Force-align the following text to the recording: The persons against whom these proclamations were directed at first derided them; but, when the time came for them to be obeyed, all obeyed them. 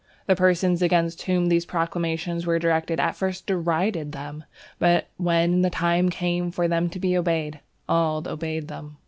The 0.25 0.35
persons 0.35 0.81
against 0.81 1.21
whom 1.21 1.45
these 1.45 1.63
proclamations 1.67 2.47
were 2.47 2.57
directed 2.57 2.99
at 2.99 3.15
first 3.15 3.45
derided 3.45 4.13
them; 4.13 4.45
but, 4.79 5.09
when 5.17 5.61
the 5.61 5.69
time 5.69 6.09
came 6.09 6.49
for 6.49 6.67
them 6.67 6.89
to 6.89 6.99
be 6.99 7.15
obeyed, 7.15 7.59
all 7.87 8.27
obeyed 8.27 8.67
them. 8.67 8.97